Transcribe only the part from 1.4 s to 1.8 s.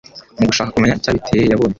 yabonye